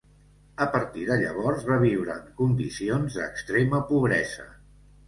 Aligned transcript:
A 0.63 0.67
partir 0.75 1.03
de 1.09 1.17
llavors 1.25 1.67
va 1.69 1.77
viure 1.85 2.17
en 2.17 2.35
condicions 2.41 3.21
d'extrema 3.21 3.85
pobresa. 3.93 4.53